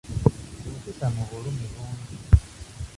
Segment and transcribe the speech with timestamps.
[0.77, 2.15] Mpita mu bulumi bungi.